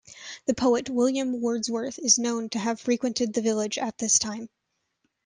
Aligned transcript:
The 0.47 0.55
poet, 0.55 0.89
William 0.89 1.41
Wordsworth, 1.41 1.99
is 1.99 2.17
known 2.17 2.49
to 2.49 2.57
have 2.57 2.81
frequented 2.81 3.33
the 3.35 3.41
village 3.43 3.77
at 3.77 3.99
this 3.99 4.17
time. 4.17 4.49